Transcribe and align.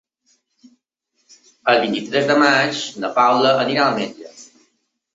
El 1.75 1.83
vint-i-tres 1.85 2.31
de 2.33 2.39
maig 2.47 2.83
na 3.05 3.15
Paula 3.21 3.55
anirà 3.67 3.89
al 3.89 3.99
metge. 4.03 4.37